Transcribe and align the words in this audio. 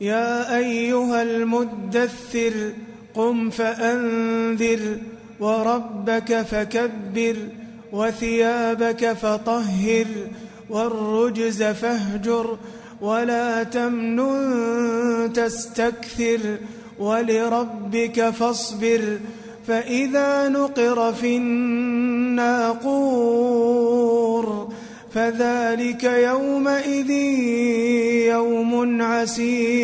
يا 0.00 0.56
أيها 0.56 1.22
المدثر 1.22 2.72
قم 3.14 3.50
فأنذر 3.50 4.98
وربك 5.40 6.42
فكبر 6.42 7.36
وثيابك 7.92 9.12
فطهر 9.12 10.06
والرجز 10.70 11.62
فاهجر 11.62 12.58
ولا 13.00 13.62
تمنن 13.62 15.32
تستكثر 15.34 16.40
ولربك 16.98 18.30
فاصبر 18.30 19.18
فإذا 19.66 20.48
نقر 20.48 21.12
في 21.12 21.36
الناقور 21.36 23.04
فذلك 25.14 26.04
يومئذ 26.04 27.10
يوم 28.30 29.02
عسير. 29.02 29.83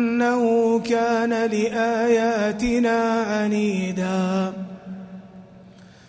إنه 0.21 0.79
كان 0.79 1.29
لآياتنا 1.29 2.99
عنيدا. 3.21 4.53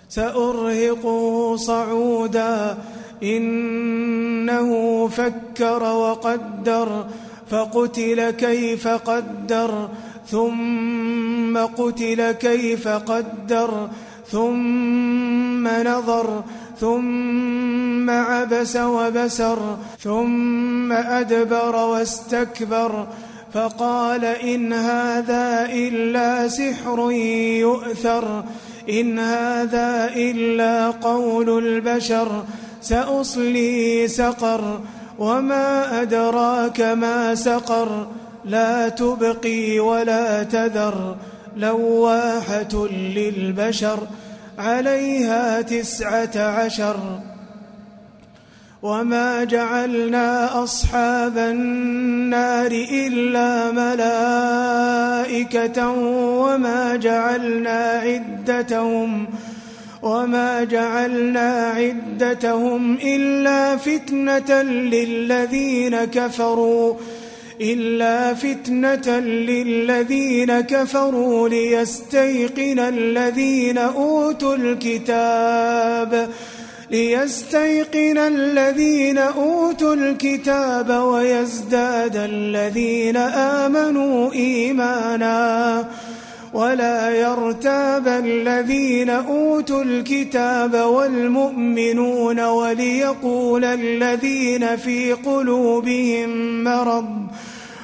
سأرهقه 0.09 1.57
صعودا. 1.57 2.79
إنه 3.23 4.69
فكر 5.09 5.83
وقدر 5.83 7.07
فقتل 7.51 8.31
كيف 8.31 8.89
قدر 8.89 9.89
ثم 10.27 11.59
قتل 11.59 12.33
كيف 12.33 12.89
قدر 12.89 13.89
ثم 14.31 15.69
نظر 15.69 16.43
ثم 16.81 18.11
عبس 18.11 18.77
وبسر 18.77 19.77
ثم 20.01 20.93
أدبر 20.93 21.77
واستكبر. 21.77 23.07
فقال 23.55 24.25
إن 24.25 24.73
هذا 24.73 25.67
إلا 25.73 26.49
سحر 26.49 27.11
يؤثر 27.61 28.45
إن 28.91 29.19
هذا 29.19 30.11
إلا 30.17 30.91
قول 30.91 31.67
البشر 31.67 32.45
سأصلي 32.81 34.09
سقر 34.09 34.81
وما 35.19 36.03
أدراك 36.03 36.81
ما 36.81 37.35
سقر 37.35 38.07
لا 38.45 38.89
تبقي 38.89 39.81
ولا 39.81 40.43
تذر 40.43 41.17
لواحة 41.57 42.87
للبشر 42.91 43.99
عليها 44.59 45.61
تسعة 45.61 46.37
عشر. 46.37 46.97
وما 48.83 49.45
جعلنا 49.45 50.63
أصحاب 50.65 51.39
النار 51.39 52.71
إلا 52.93 53.71
ملائكة 55.31 55.89
وما 56.39 56.97
جعلنا 56.97 58.03
عدتهم 58.05 59.27
وما 60.03 60.65
جعلنا 60.65 61.73
عدتهم 61.77 62.95
إلا 62.95 63.77
فتنة 63.77 64.63
للذين 64.63 66.05
كفروا 66.05 66.95
إلا 67.61 68.35
فتنة 68.35 69.21
للذين 69.21 70.61
كفروا 70.61 71.49
ليستيقن 71.49 72.79
الذين 72.79 73.79
أوتوا 73.79 74.55
الكتاب 74.57 76.13
ليستيقن 76.13 76.62
الذين 78.19 79.19
أوتوا 79.19 79.95
الكتاب 79.95 80.91
ويزداد 80.91 82.17
الذين 82.17 83.17
آمنوا 83.17 84.33
إيمانا 84.33 85.85
ولا 86.55 87.11
يرتاب 87.11 88.09
الذين 88.09 89.11
أوتوا 89.11 89.83
الكتاب 89.83 90.75
والمؤمنون 90.75 92.41
وليقول 92.41 93.65
الذين 93.65 94.77
في 94.77 95.13
قلوبهم 95.13 96.65
مرض 96.65 97.07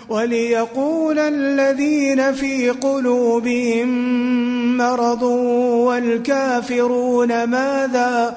وليقول 0.09 1.19
الذين 1.19 2.33
في 2.33 2.71
قلوبهم 2.71 3.89
مرض 4.77 5.23
والكافرون 5.87 7.45
ماذا 7.45 8.37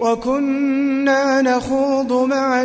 وكنا 0.00 1.42
نخوض 1.42 2.12
مع 2.12 2.62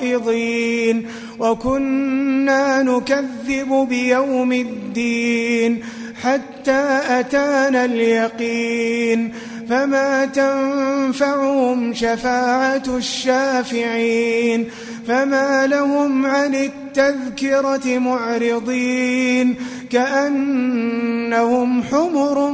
الخائضين 0.00 1.06
وكنا 1.38 2.82
نكذب 2.82 3.86
بيوم 3.88 4.52
الدين 4.52 5.84
حتى 6.22 7.00
أتانا 7.08 7.84
اليقين 7.84 9.34
فما 9.68 10.24
تنفعهم 10.24 11.94
شفاعة 11.94 12.82
الشافعين 12.88 14.68
فما 15.08 15.66
لهم 15.66 16.26
عن 16.26 16.54
التذكرة 16.54 17.98
معرضين 17.98 19.54
كأنهم 19.90 21.82
حمر 21.82 22.50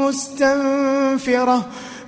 مستنفرة 0.00 1.66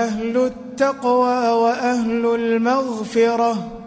أهل 0.00 0.36
التقوى 0.36 1.48
وأهل 1.48 2.34
المغفرة. 2.34 3.79